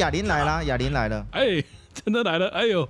[0.00, 1.62] 哑铃来了，哑铃来了，哎，
[1.92, 2.88] 真的来了，哎呦，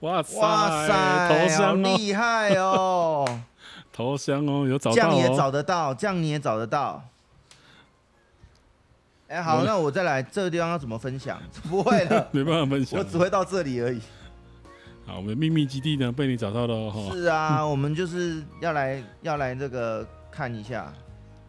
[0.00, 3.40] 哇塞，哇塞，头香好厉害哦，
[3.92, 7.02] 头香哦，有找到，这样你也找得到，这样你也找得到。
[9.26, 11.42] 哎，好，那我再来，这个地方要怎么分享？
[11.68, 14.00] 不会的，没办法分享，我只会到这里而已。
[15.04, 17.10] 好，我们秘密基地呢被你找到了哦。
[17.12, 20.92] 是啊，我们就是要来要来这个看一下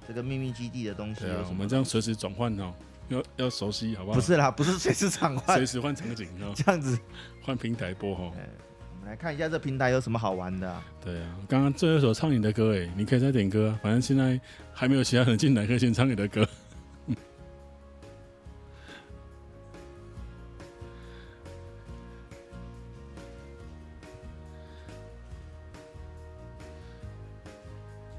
[0.08, 1.22] 这个秘密基地的东西。
[1.22, 2.74] 对啊，我们这样随时转换哦，
[3.10, 4.16] 要要熟悉好不好？
[4.16, 6.54] 不是啦，不是随时转换，随时换场景哦。
[6.56, 6.98] 这样子
[7.44, 8.24] 换平台播哈。
[8.24, 10.82] 我们来看一下这平台有什么好玩的。
[11.04, 14.40] 对啊，刚刚最后一首唱你的歌哎，你可以再点歌，反正现在
[14.74, 16.48] 还没有其他人进来，可以先唱你的歌。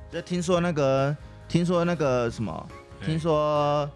[0.08, 1.14] 就听说那个，
[1.46, 2.68] 听说那个什么，
[3.04, 3.90] 听说，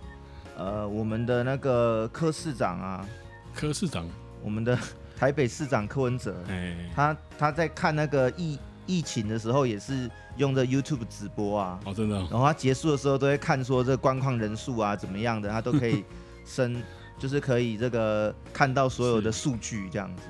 [0.61, 3.09] 呃，我们的那个柯市长啊，
[3.55, 4.07] 柯市长，
[4.45, 4.79] 我们的
[5.17, 6.77] 台北市长柯文哲，哎。
[6.95, 16.05] 他他在看那个疫疫情的时候，也是用的 YouTube 直播啊，哦，真的，然后他结束的时候都会看说这个观况人数啊怎么样的，他都可以
[16.45, 16.83] 升，
[17.19, 20.23] 就是可以这个看到所有的数据这样子，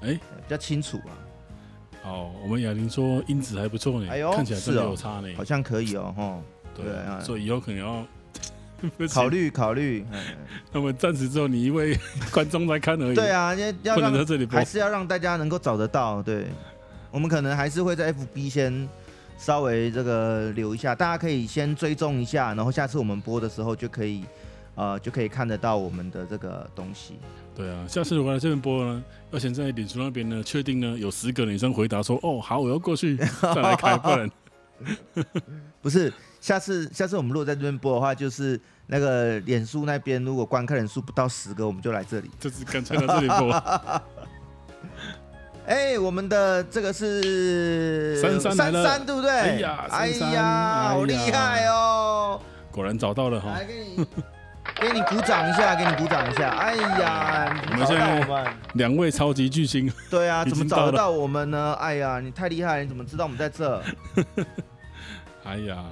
[0.00, 1.14] 哎，比较清楚啊。
[2.04, 6.42] 哦，我们雅玲说音质还不错呢，哎呦，看起来真的有差呢，好像可以哦，吼，
[6.74, 8.04] 对啊，所以以后可能要
[9.12, 10.04] 考虑考虑。
[10.72, 11.98] 那么暂时只有你一位
[12.30, 13.14] 观众在看而已。
[13.14, 16.22] 对啊，要不能在这里播，还是要让大家能够找得到。
[16.22, 16.46] 对，
[17.10, 18.88] 我们可能还是会在 FB 先
[19.36, 24.24] 稍微这个留一下，大家可以先追踪一下，然后下次我们播的时候就可以。
[24.80, 27.14] 呃，就可以看得到我们的这个东西。
[27.52, 34.30] 对啊，下次如果来这边播呢，要先在脸书那边呢，确定呢有十个女生回答说，哦，好，我要过去再来开饭。
[35.82, 42.30] 不是，下次下次我们如果在这边播的话，就是那个脸书那边如果观看人数不到十个，我们就来这里。
[42.38, 43.52] 这次干脆来这里播。
[45.66, 49.30] 哎、欸，我们的这个是三三来了，珊珊对不对？
[49.30, 52.40] 哎呀，哎呀，好厉害哦！
[52.70, 53.58] 果然找到了哈。
[54.80, 56.50] 给你鼓掌一下，给你鼓掌一下。
[56.50, 59.92] 哎呀，我们现在两位超级巨星。
[60.08, 61.74] 对啊， 怎么找得到我们呢？
[61.80, 63.82] 哎呀，你太厉害了，你怎么知道我们在这？
[65.44, 65.84] 哎呀，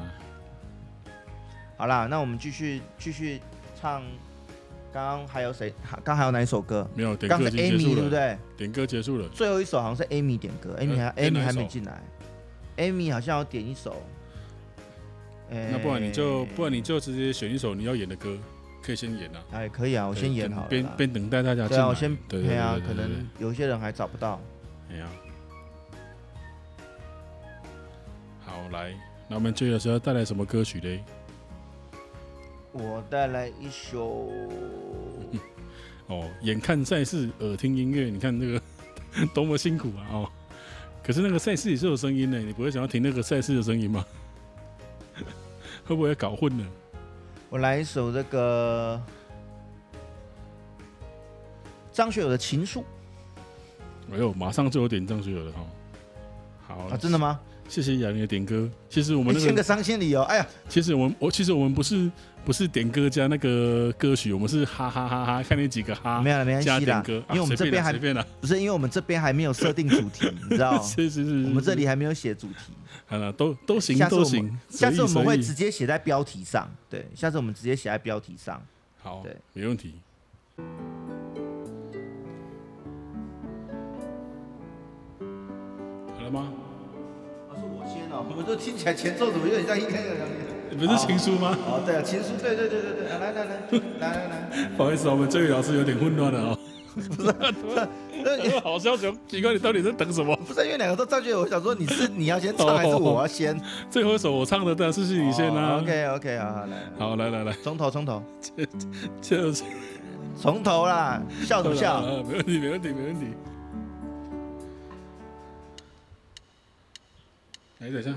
[1.77, 3.41] 好啦，那我们继续继续
[3.81, 4.03] 唱。
[4.93, 5.75] 刚刚还有谁？
[5.91, 6.89] 刚刚还有哪一首歌？
[6.95, 7.79] 没有，点歌结束了。
[7.79, 8.39] Amy 对不对？
[8.57, 9.29] 点歌结束了。
[9.29, 12.01] 最后一首好像是 Amy 点歌，Amy 还 Amy 还没进来。
[12.79, 14.03] Amy 好像要点一首。
[15.51, 18.39] 那不然你就不然你就直接选一首你要演的歌。
[18.83, 21.77] 可以先演啊，哎，可以啊，我先演好了，边边等待大家进来。
[21.77, 24.41] 对啊，我先对啊，可能有些人还找不到。
[24.89, 25.09] 哎呀，
[28.47, 28.95] 好来，
[29.29, 31.05] 那我们最后是要带来什么歌曲嘞？
[32.79, 34.31] 我带来一首。
[36.09, 38.63] 哦，眼看赛事，耳听音乐，你看那个
[39.35, 40.07] 多么辛苦啊！
[40.13, 40.31] 哦，
[41.03, 44.07] 可是那个赛事也是有声音的，你不会想要听那个赛事的声音吗？
[45.85, 46.67] 会不会搞混了？
[47.49, 49.01] 我来一首这个
[51.93, 52.85] 张学友的情书。
[54.13, 55.67] 哎呦，马上就有点张学友的哈。
[56.67, 57.39] 好啊，真的吗？
[57.69, 58.69] 谢谢雅玲的点歌。
[58.89, 60.23] 其实我们签个伤心理由。
[60.23, 62.11] 哎呀，其实我们我其实我们不是
[62.45, 66.21] 不是点歌加那个歌曲，我们是哈哈哈哈，看那几个哈。
[66.21, 67.03] 没有了，没关系啦。
[67.31, 70.83] 因为我们这边还不是，因为我们这边还没有设定主题，你知道吗？
[70.87, 72.73] 是是是，我们这里还没有写主题。
[73.07, 74.57] 好了，都都行都行。
[74.69, 76.71] 下次我们会直接写在标题上。
[76.89, 78.61] 对，下次我们直接写在标题上。
[79.03, 79.95] 好，对，没问题。
[86.37, 86.53] 吗？
[87.55, 88.25] 是我先哦。
[88.29, 89.89] 我们都听起来前奏怎么有点像一个
[90.77, 91.57] 不是情书吗？
[91.67, 93.09] 哦，对啊，情书，对对对对对。
[93.09, 93.57] 来来来来
[94.01, 96.59] 来来，不好意思，我们这位老师有点混乱了哦。
[96.97, 97.35] 不是，
[98.25, 100.37] 那好像就奇怪，你到底在等什么？
[100.47, 103.59] 不是因为两个都造句，我想说你是你要先唱还是我要先？
[103.91, 105.79] 最后一首我唱的，但是是你先啊。
[105.79, 108.23] OK OK，好好来，好来来来，从头从头，
[109.21, 109.63] 就是
[110.41, 112.03] 从头啦，笑什么笑？
[112.29, 113.27] 没问题没问题没问题。
[117.79, 118.15] 来等一下。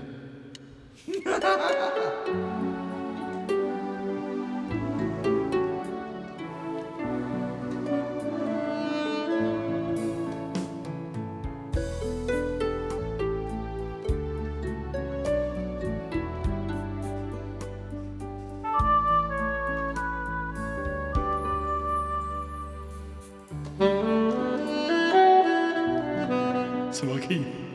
[26.92, 27.69] 什么 key？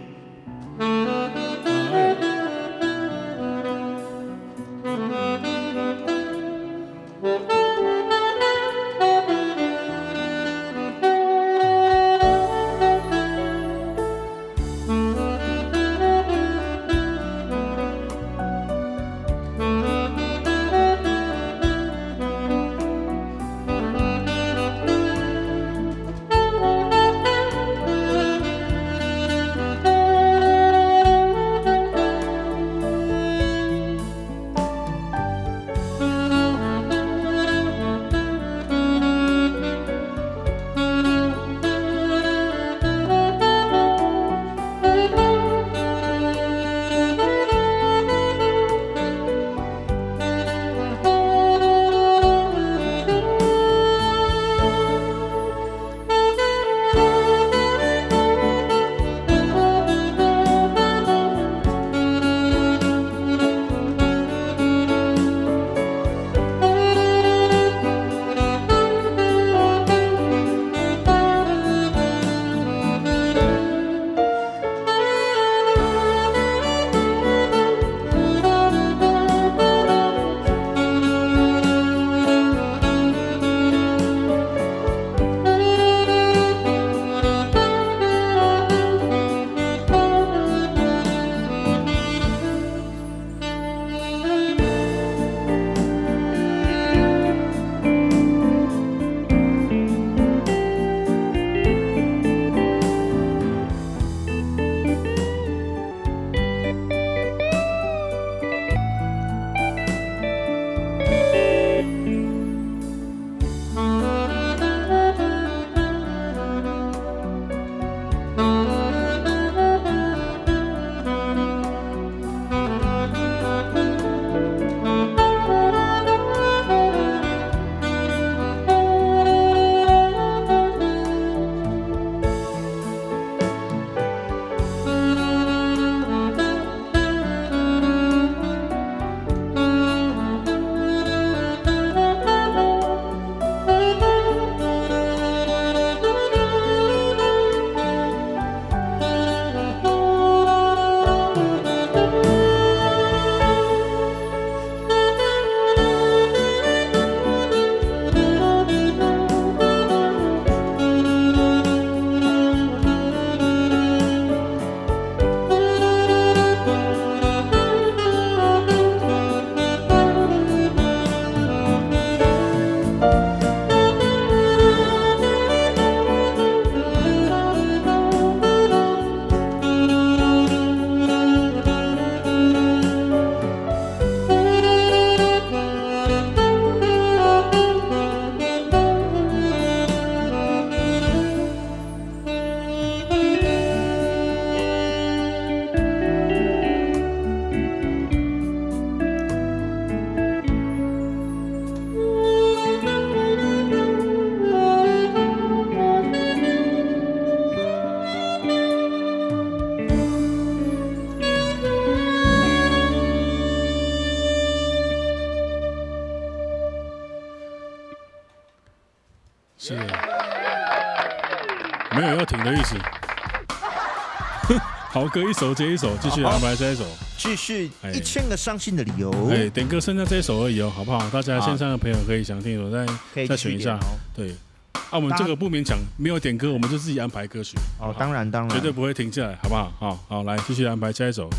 [225.15, 226.85] 歌一首接一首，继续安排这一首，
[227.17, 229.13] 继续一千个伤心的理由。
[229.31, 231.09] 哎，点歌剩下这一首而已哦，好不好？
[231.11, 232.85] 大家线上的朋友可以想听，我再
[233.25, 233.79] 再选一下。
[234.13, 234.35] 对，
[234.73, 237.57] 啊，我们这个不勉强，没有点歌，我们就自己安排歌曲。
[237.79, 239.73] 哦，当然当然，绝对不会停下来，好不好？
[239.79, 241.31] 好，好，来继续安排下一首。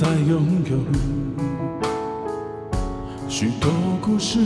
[0.00, 0.78] 再拥有
[3.28, 3.68] 许多
[4.00, 4.38] 故事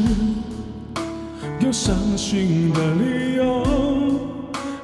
[1.60, 3.62] 有伤心的理由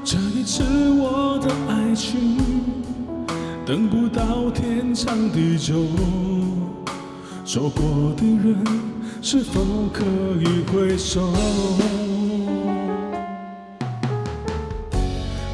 [0.04, 0.62] 这一次
[1.00, 2.36] 我的爱情
[3.64, 5.86] 等不到天长地久
[7.46, 8.62] 错过的人
[9.22, 10.04] 是否可
[10.38, 11.32] 以回首？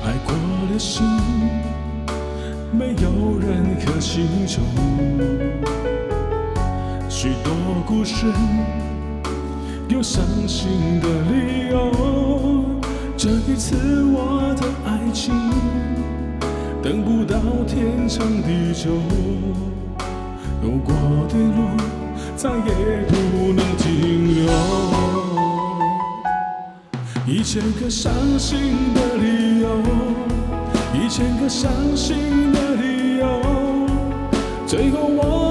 [0.03, 0.35] 爱过
[0.73, 1.05] 的心
[2.77, 4.61] 没有任何请求
[7.87, 8.27] 故事，
[9.89, 11.91] 有伤心的理由。
[13.17, 15.35] 这一次，我的爱情，
[16.83, 18.91] 等不到天长地久。
[20.63, 20.95] 走过
[21.29, 21.59] 的路，
[22.37, 24.51] 再也不能停留。
[27.27, 28.59] 一千个伤心
[28.95, 29.69] 的理由，
[30.95, 32.17] 一千个伤心
[32.51, 33.27] 的理由，
[34.67, 35.44] 最后我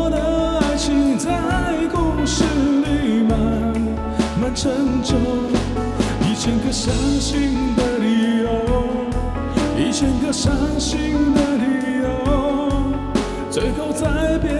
[4.43, 5.15] 慢成就。
[6.27, 8.49] 一千个伤心的理由，
[9.77, 12.09] 一千个伤心的理由，
[13.49, 14.51] 最后在别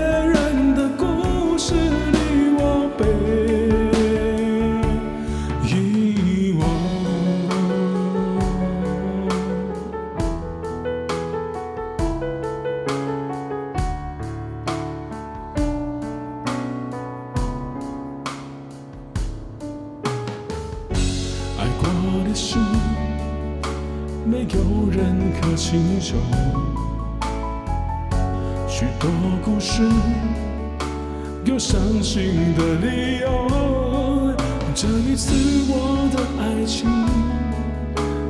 [34.76, 35.32] 这一次
[35.70, 36.90] 我的爱情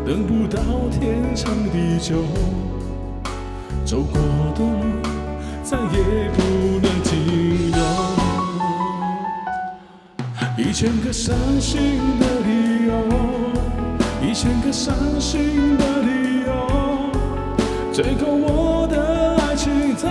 [0.05, 2.15] 等不到天长地久
[3.85, 4.19] 走过
[4.53, 5.00] 的路
[5.63, 6.43] 再也不
[6.81, 7.79] 能停留
[10.57, 12.91] 一千个伤心的理由
[14.21, 16.51] 一千个伤心的理由
[17.93, 20.09] 最后我的爱情在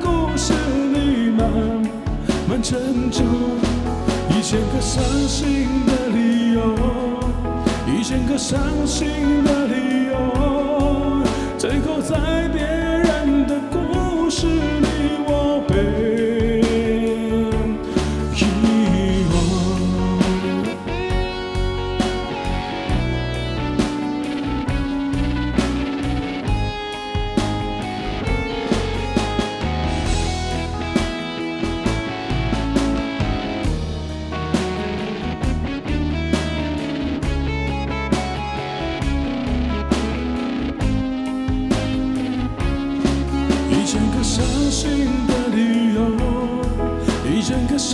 [0.00, 0.54] 故事
[0.94, 1.46] 里慢
[2.48, 3.22] 慢陈旧
[4.46, 6.72] 一千个伤心的理由，
[7.84, 11.24] 一千个伤心的理由，
[11.58, 15.25] 最后在别人的故事里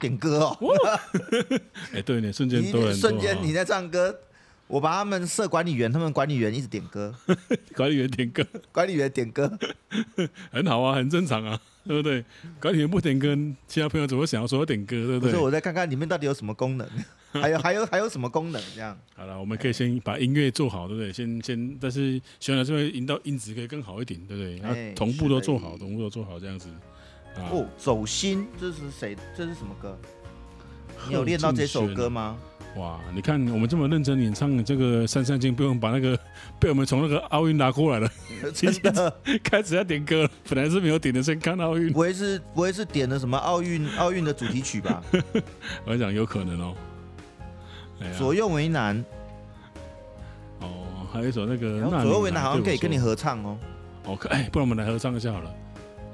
[0.00, 0.58] 点歌哦。
[1.92, 4.18] 哎、欸，对，你瞬间都瞬间你在唱歌，
[4.66, 7.14] 我把他们设管理员，他们管理员一直点歌，
[7.76, 9.58] 管理员点歌，管理员点歌，
[10.50, 12.24] 很好啊，很正常啊，对不对？
[12.60, 13.36] 管理员不点歌，
[13.68, 15.30] 其他朋友怎么会想要说要点歌，对不对？
[15.32, 16.88] 所以我再看看里面到底有什么功能。
[17.32, 18.60] 还有还有还有什么功能？
[18.74, 21.12] 这样好了，我们可以先把音乐做好，对不对？
[21.12, 24.56] 先先，但是希望这边引导音质可以更好一点，对不对？
[24.56, 26.68] 然后同步都做好，同步都做好，这样子。
[27.36, 29.16] 哦，走心，这是谁？
[29.36, 29.98] 这是什么歌？
[31.08, 32.36] 你有练到这首歌吗？
[32.76, 36.16] 哇，你看我们这么认真演唱这个《三三经》，不用把那个
[36.60, 38.08] 被我们从那个奥运拿过来了，
[38.54, 40.30] 真的 开始要点歌了。
[40.48, 41.92] 本来是没有点的，先看奥运。
[41.92, 45.02] 不会是不会是点了什么奥运奥运的主题曲吧？
[45.84, 46.74] 我想有可能哦。
[48.16, 49.04] 左右为难，
[50.60, 53.58] 哦，还有一首那个左右为难，好像可以跟你合唱哦。
[54.04, 55.54] 哦，哎，不然我们来合唱一下好了，好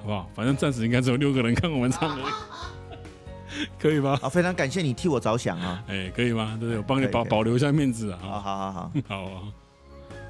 [0.06, 0.30] 不好？
[0.34, 4.16] 反正暂时应该只有六个人看我们唱而已， 可以吗？
[4.22, 5.82] 好，非常感谢你替我着想啊。
[5.88, 6.56] 哎，可以吗？
[6.60, 8.18] 对对，我帮你保保留一下面子啊。
[8.22, 9.42] 好好好好 好啊。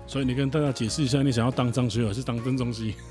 [0.06, 2.94] 所以你跟大家解释一下，你想要当张学友还是当曾宗熙？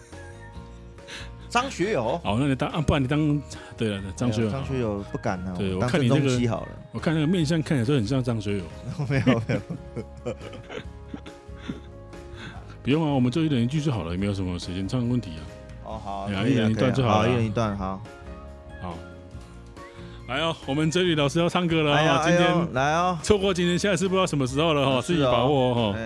[1.50, 3.42] 张学友，好，那你当啊，不然你当
[3.78, 5.54] 对了，张学友，张学友不敢啊。
[5.58, 8.64] 对，我看你那个好了，我看那个面相看起来就很像张学友。
[9.08, 10.36] 没有没有，
[12.84, 15.44] 不用啊，我们就一人一句就好了，也没有什么时间唱的问题啊。
[16.06, 18.00] 哦好，一人一段就好，一人一段好。
[18.82, 18.98] 好，
[20.28, 25.98] 来哦，我们哲宇老师要唱歌了啊，今天来哦，错过今天，下次不知道什么时候了哈，自己把握哈。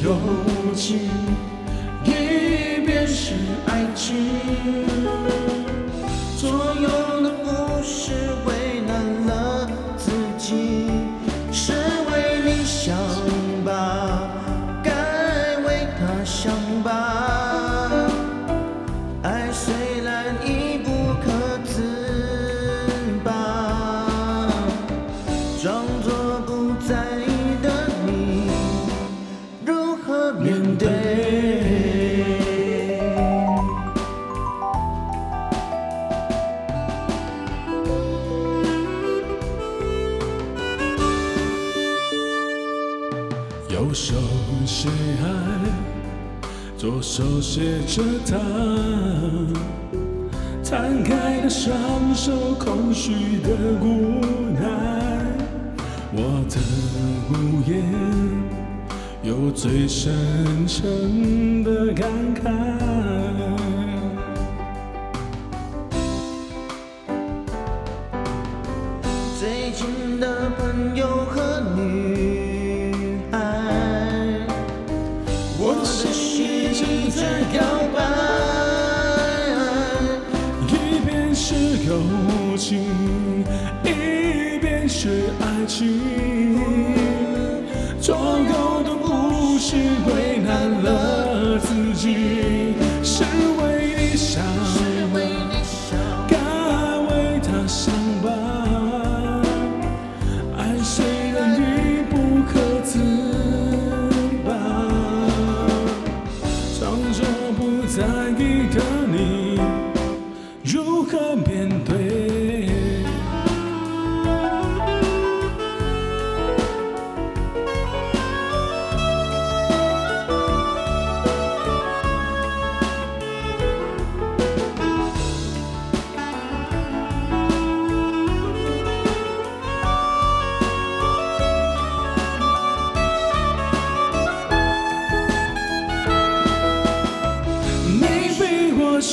[0.00, 0.16] 有
[0.76, 1.10] 情
[52.68, 53.48] 空虚的
[53.80, 54.20] 无
[54.52, 54.60] 奈。
[56.12, 56.60] 我的
[57.30, 57.82] 无言，
[59.22, 62.52] 有最深沉的感慨。
[69.40, 72.07] 最近的朋友和你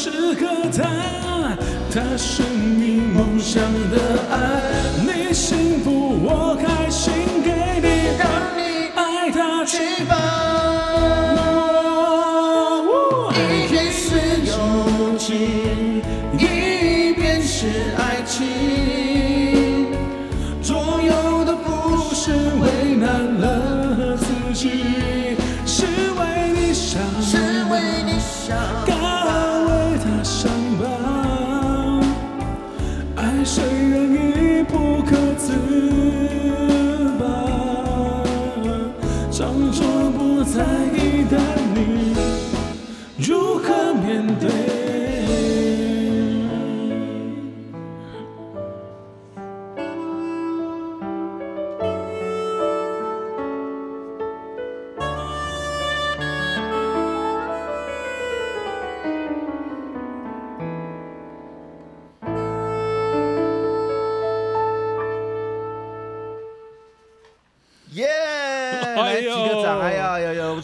[0.06, 1.58] 是和他
[1.90, 2.46] 他生
[2.78, 4.62] 命梦想的爱
[5.02, 7.35] 你幸福我开心。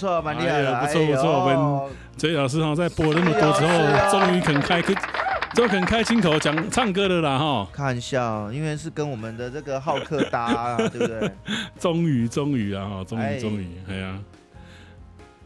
[0.01, 7.67] 错，蛮厉害的，哎不错不错我们崔老师哈，在播了那么多之后，终于肯开，终于肯开金口讲唱歌的啦哈。
[7.71, 11.31] 开玩笑，因为是跟我们的这个浩克搭啊，对不对？
[11.79, 14.19] 终于终于啊哈，终于终于，哎呀，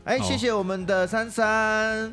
[0.06, 2.12] 哎，谢谢我们的珊珊。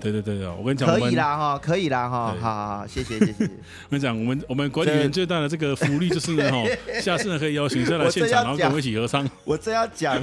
[0.00, 3.44] 对对对对，我跟你讲，可以啦哈，可以啦哈，好好好，谢谢谢谢。
[3.44, 6.64] 我跟你讲，我们 我们管理员最大的这个福利就是呢哈，
[7.00, 9.28] 下次呢可以邀请下来现场，然后跟我们一起合唱。
[9.44, 10.16] 我真要讲，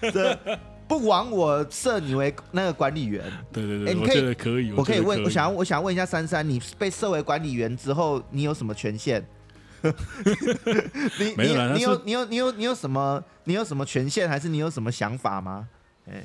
[0.00, 0.38] 这
[0.98, 3.24] 不枉我设你为那个管理员。
[3.50, 4.70] 对对对，我觉得可以。
[4.72, 9.26] 我可以问，我想我想问一下珊珊，你被设为管理员之后，你有什么权限？
[9.82, 15.66] 你没有啦，你有你有你有你有什么你有什么权限，还是你有什么想法吗？
[16.10, 16.22] 哎，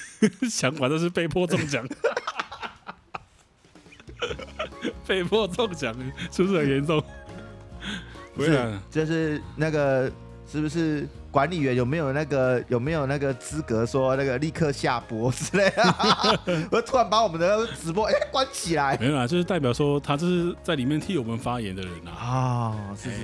[0.50, 1.86] 想法都是被迫中奖。
[5.06, 5.94] 被迫中奖，
[6.30, 7.02] 是不是很严重？
[8.34, 10.12] 不是，就是那个，
[10.46, 16.66] 是不是管理员有没有那个有没有那个资格说那个立刻下播之类的？
[16.72, 22.10] 我突然把我们的直播哎、欸、关起来，没有啦，就是代表说他就是在里面替我们发言的人啊。
[22.10, 23.22] 啊、哦，是是是，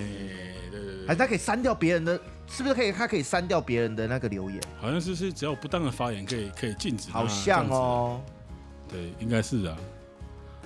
[0.71, 2.93] 对对对，还他可以删掉别人的，是不是可以？
[2.93, 4.61] 他可以删掉别人的那个留言？
[4.81, 7.11] 好像是是只要不当的发言可以可以禁止。
[7.11, 8.21] 好像哦，
[8.89, 9.77] 对，应该是啊。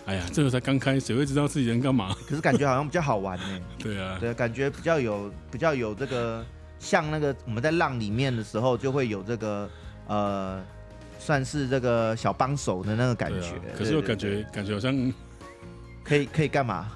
[0.06, 2.14] 哎呀，这个才刚开，谁会知道自己人干嘛？
[2.28, 3.60] 可是感觉好像比较好玩呢。
[3.78, 6.44] 对啊，对，感觉比较有比较有这个，
[6.80, 9.70] 像那个我们在浪里面的时候，就会有这个
[10.08, 10.60] 呃，
[11.20, 13.54] 算是这个小帮手的那个感觉。
[13.78, 15.12] 可是我感觉感觉好像
[16.02, 16.90] 可以可以干嘛？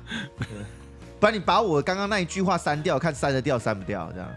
[1.20, 4.28] 不然你把我刚刚那一句话删掉，看删得掉删不掉这样。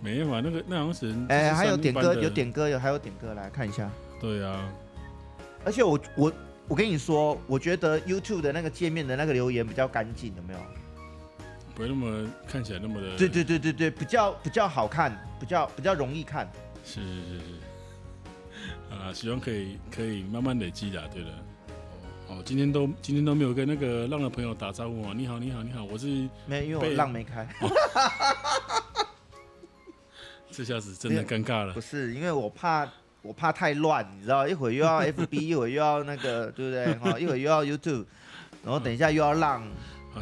[0.00, 3.90] 没有啊，那个那好像是哎，还有点歌，有点歌，有还有点歌，来看一下。
[4.20, 4.72] 对啊，
[5.64, 6.32] 而且我我。
[6.70, 10.58] 我跟你说，我觉得 YouTube 的那个界面的那个留言比较干净，有没有？
[11.78, 13.16] 不会那么看起来那么的。
[13.16, 16.50] 对对对对对，比较比较好看，比较比较容易看。
[16.84, 18.92] 是是是是。
[18.92, 21.28] 啊，希望可以可以慢慢累积的，对的。
[22.26, 25.12] 哦，今天都今天都没有跟那个浪的朋友打招呼啊！
[25.14, 27.44] 你好你好你好，我是没，因为我浪没开。
[27.60, 27.70] 哦、
[30.50, 31.72] 这下子真的尴尬了。
[31.74, 32.88] 不是，因为我怕。
[33.20, 36.94] 我怕太乱，你知道，一会儿又要 FB，一会儿又要那个，对不对？
[36.94, 38.06] 哈，一会儿又要 YouTube，
[38.64, 39.66] 然后等一下又要浪，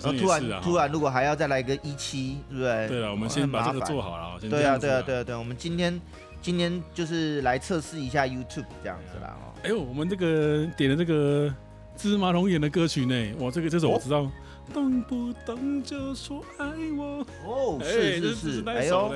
[0.02, 2.88] 然后突然突然如果还要再来一个一期，对不对？
[2.88, 4.38] 对了，我们先把这个做好了。
[4.40, 6.00] 对啊，对啊，对啊，对啊，我们今天
[6.40, 9.36] 今天就是来测试一下 YouTube 这样子啦。
[9.40, 11.52] 哦，哎呦，我们这个点的这个
[11.96, 14.30] 芝麻龙眼的歌曲呢，哇，这个这首我知道，
[14.72, 17.26] 动不动就说爱我。
[17.44, 19.12] 哦，是是是，哎呦。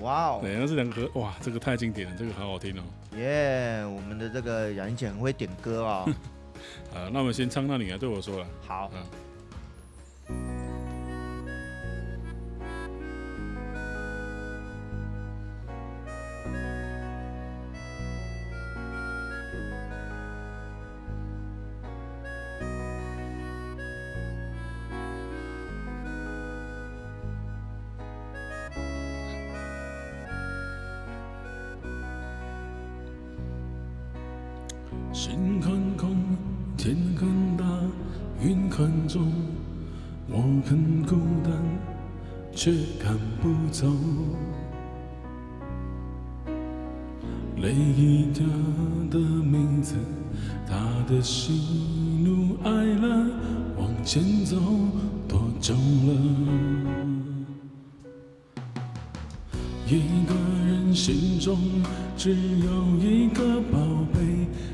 [0.00, 0.40] 哇哦！
[0.42, 2.82] 对，那是两个哇，这个太经典了，这个好好听哦。
[3.16, 6.12] 耶，我们的这个杨姐很会点歌哦。
[6.92, 8.46] 啊，那我们先唱，那你来对我说了。
[8.66, 8.90] 好。
[8.90, 9.00] 心
[40.62, 41.52] 很孤单，
[42.52, 43.86] 却赶不走。
[47.56, 48.46] 泪一条
[49.10, 49.94] 的名字，
[50.66, 50.76] 他
[51.08, 51.52] 的喜
[52.24, 53.26] 怒哀乐，
[53.76, 54.56] 往前走
[55.28, 56.12] 多久了？
[59.86, 60.34] 一个
[60.66, 60.70] 人。
[60.92, 61.56] 心中
[62.16, 63.78] 只有一个宝
[64.12, 64.18] 贝，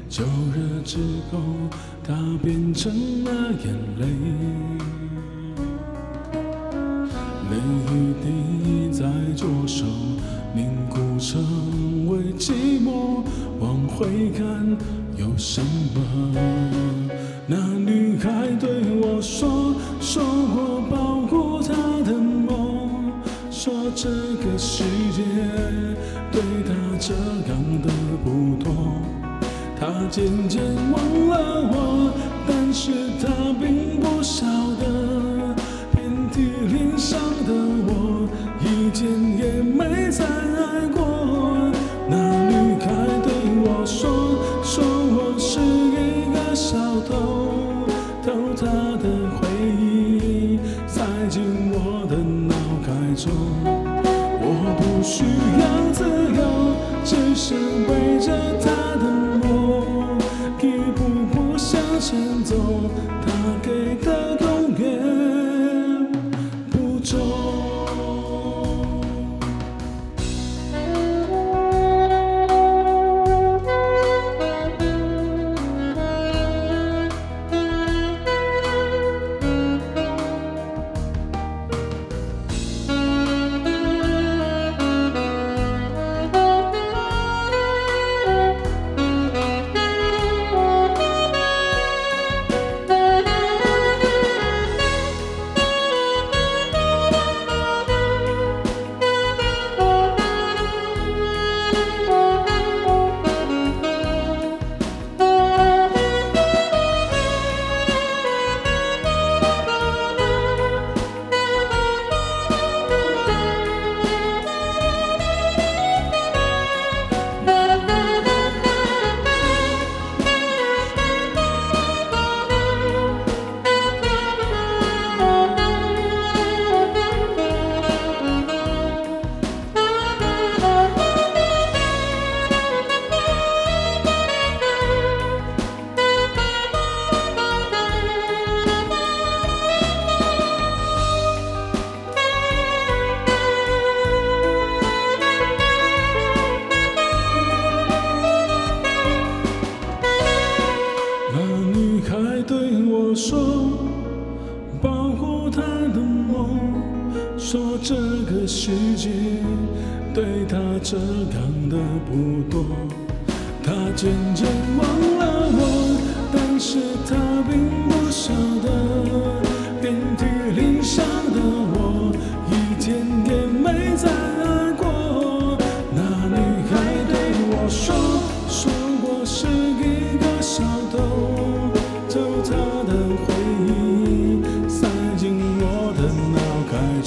[0.09, 0.97] 就热之
[1.31, 1.39] 后，
[2.03, 2.91] 它变成
[3.23, 5.06] 了眼泪。
[7.57, 9.85] 泪一滴在左手
[10.55, 12.53] 凝固成为寂
[12.85, 13.23] 寞，
[13.59, 14.77] 往回看
[15.17, 15.63] 有什
[15.95, 16.01] 么？
[17.47, 20.23] 那女孩对我说，说
[20.55, 21.73] 过保护她
[22.05, 23.13] 的梦，
[23.51, 25.23] 说这个世界
[26.31, 27.91] 对她这样的
[28.23, 28.73] 不多，
[29.79, 32.13] 她渐渐忘了我，
[32.47, 32.91] 但是
[33.21, 33.76] 她并
[47.09, 47.36] 小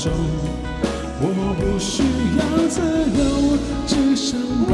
[0.01, 0.11] 中。
[1.21, 1.23] 我
[1.59, 2.01] 不需
[2.39, 2.79] 要自
[3.19, 3.21] 由，
[3.85, 4.71] 只想背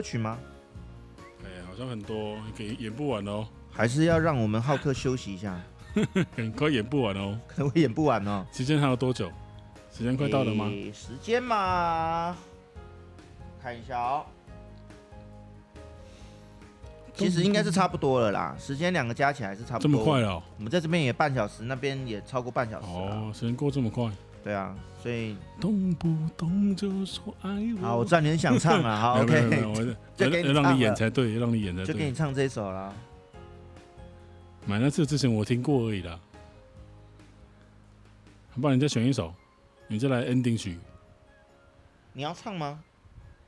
[0.00, 0.38] 歌曲吗？
[1.44, 5.60] 哎、好像很多，给演不完哦，还是要让我们浩克休息一下？
[6.34, 7.38] 很快演不完哦。
[7.46, 8.46] 可能会演不完哦。
[8.50, 9.30] 时间还有多久？
[9.92, 10.68] 时间快到了吗？
[10.70, 12.34] 诶时间嘛，
[13.62, 14.24] 看一下哦。
[17.12, 19.82] 其实应该是差不多了啦，时间两个加起来是差不多。
[19.82, 20.42] 这么快了、哦？
[20.56, 22.86] 我们在这边也半小时，那边也超过半小时。
[22.86, 24.10] 哦，时间过这么快。
[24.42, 27.50] 对啊，所以动不动就说爱
[27.80, 27.86] 我。
[27.86, 28.96] 好，我知道你很想唱啊。
[29.00, 31.92] 好没有没有没，OK，有就给你要让你演才对，让你演才对。
[31.92, 32.92] 就给你唱这首啦。
[34.66, 36.18] 买那次之前我听过而已啦。
[38.60, 39.32] 不然你再选一首，
[39.88, 40.78] 你再来 ending 曲。
[42.12, 42.80] 你要唱吗？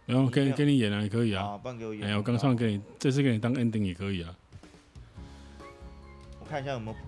[0.05, 1.43] 然后给你没有给你演啊，也可以啊。
[1.43, 2.07] 好，不然给我演。
[2.07, 4.35] 哎呀，我刚唱给你，这次给你当 ending 也可以啊。
[6.41, 6.99] 我看一下有没有谱。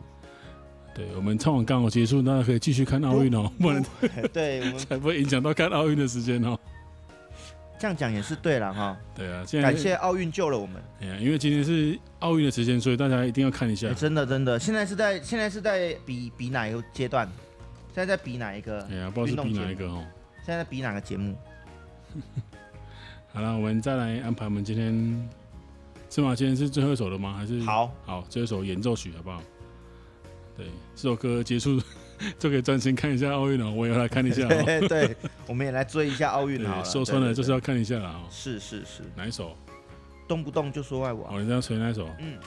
[0.94, 3.84] 对，我们唱完刚好结束，大家可以继续看奥运哦，不然
[4.32, 6.56] 对我们 才不会影响到看奥运的时间哦。
[7.76, 8.96] 这样讲也是对了哈。
[9.14, 10.80] 对啊，现在感谢奥运救了我们。
[11.00, 13.94] 哎呀，因为今天是奥运的时间，所以大家一定要看一下欸、。
[13.94, 17.28] 真的真的，现在是在现在是在比比哪一个阶段？
[17.92, 18.80] 现在在比哪一个？
[18.90, 20.04] 哎呀，不知道是比哪一个哦。
[20.46, 21.36] 现在在比哪个节目？
[23.34, 25.28] 好了，我们再来安排我们今天
[26.08, 26.36] 是吗？
[26.36, 27.34] 今天是最后一首了吗？
[27.36, 29.42] 还是好好最后一首演奏曲好不好？
[30.56, 31.80] 对，这首歌结束
[32.38, 33.70] 就可以专心看一下奥运了。
[33.70, 34.46] 我也要来看一下。
[34.46, 36.84] 对 对，我们也来追一下奥运好了。
[36.84, 38.22] 说穿了就是要看一下了啊。
[38.30, 39.56] 是是是，哪一首？
[40.28, 41.26] 动不动就说爱我。
[41.30, 42.08] 哦，你这样吹哪一首？
[42.20, 42.38] 嗯。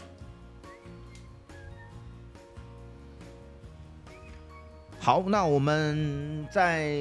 [4.99, 6.91] 好，那我们在。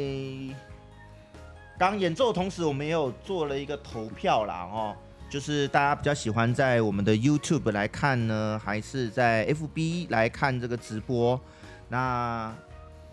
[1.79, 4.97] 刚演奏的同时，我们也有做了一个投票啦，哦，
[5.29, 11.41] 就是大家比较喜欢在我们的 YouTube 来看呢，还是在 FB 来看这个直播？
[11.89, 12.55] 那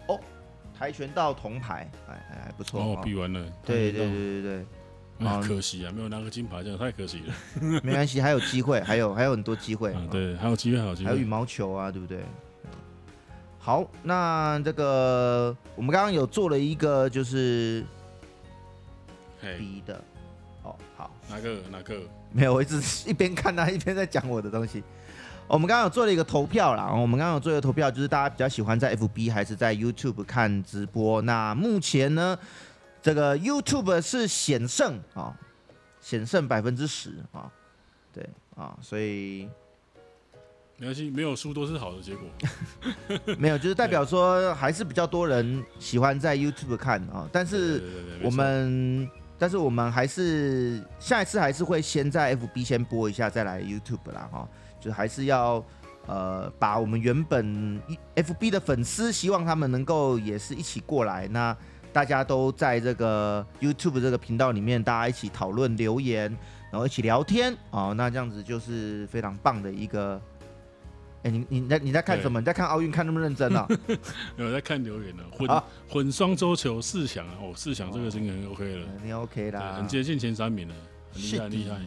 [0.08, 0.20] 哦，
[0.78, 4.66] 跆拳道铜牌，哎哎还不错哦，比完了，对对对对
[5.20, 7.34] 对，啊，可惜啊，没有拿个金牌，这样太可惜了。
[7.84, 12.20] 没关系，还有机会，还有还有很多机会，对，还有机会，还有机会，还有羽毛球啊，对不对？
[13.60, 17.84] 好，那这个我们刚刚有做了一个，就是。
[19.58, 20.02] B 的，
[21.34, 22.00] 哪个哪个？
[22.32, 24.84] 没有，我一直一边看他一边在讲我的东西。
[25.48, 31.22] 我们刚刚有做了一个投票啦，我们刚刚有做一个投票，就是大家比较喜欢在 FB 还是在 YouTube 看直播？
[31.24, 32.38] 那目前呢，
[33.02, 35.36] 这个 YouTube 是险胜啊，
[36.00, 37.52] 险胜百分之十啊，
[38.14, 39.50] 对啊，所以
[40.78, 42.28] 没关系，没有输都是好的结果。
[43.38, 47.84] 没有，就是代表说还是比较多人喜欢在 YouTube 看啊，但是
[48.24, 49.10] 我们。
[49.44, 54.48] 但是我们还是下一次还是会先在 FB 先播一下，再来 YouTube 啦哈，
[54.80, 55.62] 就还是要
[56.06, 57.78] 呃把我们原本
[58.16, 61.54] FB 的粉丝，希望他们能够也是一起过来，那
[61.92, 66.34] 大家都在这个 YouTube 这个频道里面，大家一起讨论留言，
[66.72, 70.22] 然后一起聊天哦，那这样子就是非常棒的一个。
[71.24, 72.40] 哎、欸，你你在你在看什么？
[72.40, 73.66] 你在看奥运看那么认真啊？
[74.36, 75.24] 有在看留言呢。
[75.32, 77.36] 混混双周球四强啊！
[77.42, 78.86] 哦，四强这个真的很 OK 了。
[79.02, 80.76] 你 OK 啦，很接近前三名了，
[81.14, 81.78] 很厉害厉害。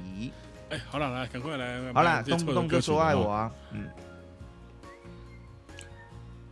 [0.71, 1.93] 哎，好了，来赶快来。
[1.93, 3.53] 好了，动不动就说爱我啊！
[3.73, 3.87] 嗯。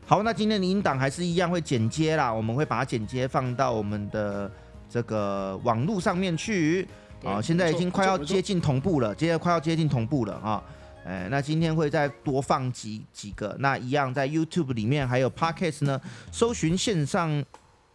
[0.07, 4.51] 好，那今天的音档还是一样会剪接啦，我们会把它剪接放到我们的
[4.91, 6.87] 这个网络上面去。
[7.25, 10.63] 啊，现在已经快要接近同步了，接着快要接近同步了啊。
[11.05, 16.01] 哎，那今天会再多放几几个，那一样在 YouTube 里面还有 Podcast 呢，
[16.33, 17.45] 搜寻线上，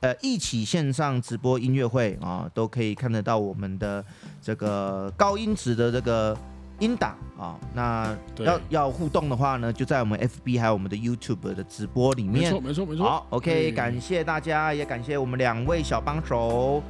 [0.01, 4.05] 呃，一起线上直播音乐会啊，都可以看得到我们的
[4.41, 6.37] 这个高音质的这个
[6.77, 7.59] 音档啊。
[7.73, 12.43] 那要要互动的话呢，就在我们 FB 还有我们的 YouTube 的直播里面。
[12.43, 13.05] 没错没错没错。
[13.05, 16.83] 好，OK，感谢大家，也感谢我们两位小帮手。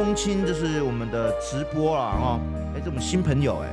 [0.00, 2.40] 风清就是我们的直播了哦。
[2.74, 3.68] 哎，这我们新朋友哎，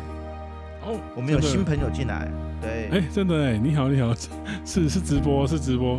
[0.86, 2.30] 哦，我们有新朋友进来，
[2.61, 4.13] 对，哎，真的哎，你好你好，
[4.65, 5.97] 是是直播是直播。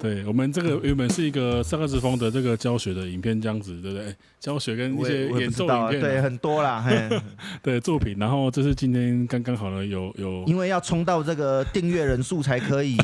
[0.00, 4.16] 对，我们这个 原本是一个萨克斯风的这个教学的影片，这样子，对不对？
[4.40, 7.20] 教学跟一些演奏影片，啊，对，很多啦，嘿
[7.62, 8.16] 对作品。
[8.18, 12.96] 然后这是今天刚刚好了，有有，因为要冲到这个订阅人数才可以，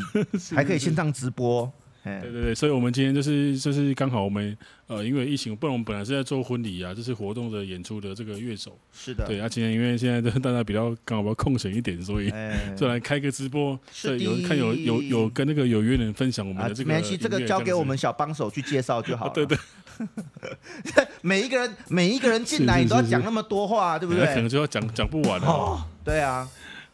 [0.56, 1.70] 还可以线上直播。
[2.04, 8.78] 对对对，所以我们今天就是就是刚好我们呃，因为疫情，不然我们本来是在做婚礼啊，就是活动的演出的这个乐手。
[8.92, 9.24] 是的。
[9.26, 12.30] 对啊，今天因为现在大家比较刚好比较空闲一点，所以
[12.76, 16.94] 就来开个直播，对，有看有有有跟那个有缘人分享我们的这个、啊。
[16.94, 19.32] 没关系，这个交给我们小帮手去介绍就好了。
[19.32, 19.56] 对 对。
[21.22, 24.26] 每一个人每一个人进来，你都要讲那么多话，对不对？
[24.26, 25.46] 可能就要讲讲不完了。
[25.46, 26.46] 哦，对啊。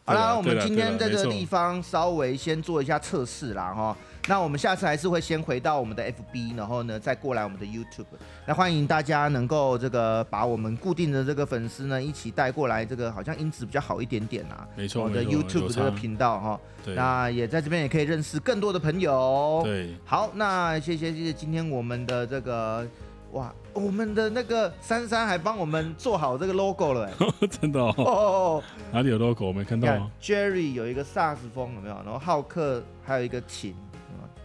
[0.05, 3.97] 好啦，我们今天在这个地方稍微先做一下测试啦，哈。
[4.27, 8.05] 那我们下次还是会先回到我们的 FB，然后呢再过来我们的 YouTube。
[8.45, 14.67] 那欢迎大家能够这个把我们固定的这个粉丝呢一起带过来，这个好像音质比较好一点点啊。
[14.75, 16.59] 没错，我的 YouTube 这个频道哈。
[16.85, 16.93] 对。
[16.93, 19.61] 那也在这边也可以认识更多的朋友。
[19.63, 19.95] 对。
[20.05, 22.87] 好，那谢谢谢谢今天我们的这个
[23.31, 27.09] 哇，我们的那个珊珊还帮我们做好这个 logo 了，
[27.49, 27.93] 真的哦。
[27.97, 28.63] 哦哦哦。
[28.91, 29.47] 哪里有 logo？
[29.47, 29.87] 我没看到。
[30.21, 31.95] Jerry 有一个萨克斯风有没有？
[32.05, 33.75] 然后浩克还有一个琴。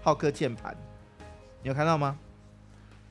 [0.07, 0.73] 浩克键盘，
[1.65, 2.17] 你有看到吗？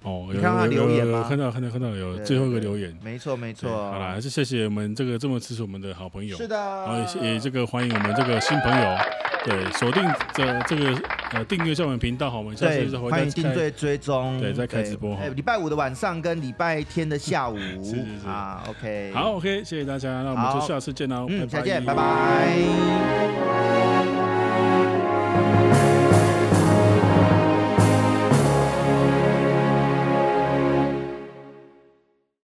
[0.03, 1.25] 哦，你看到他留言吗？
[1.27, 2.97] 看到，看到，看到有最后一个留言。
[3.03, 3.69] 没错，没错。
[3.69, 6.37] 好啦，还是谢谢我们这个这么支持我们的好朋友。
[6.37, 6.55] 是的。
[6.55, 8.97] 然后也也这个欢迎我们这个新朋友，
[9.43, 10.01] 对，锁定
[10.33, 10.97] 这这个
[11.33, 15.19] 呃订阅一下我们频道，好，我们下次就欢迎订阅追踪，对，再开直播。
[15.35, 17.57] 礼拜五的晚上跟礼拜天的下午。
[17.83, 18.25] 是是是。
[18.25, 19.11] 啊，OK。
[19.13, 21.25] 好，OK，谢谢大家，那我们就下次见喽。
[21.29, 23.74] 嗯，再见，拜拜。